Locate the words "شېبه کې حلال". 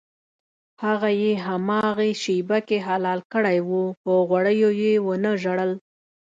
2.21-3.19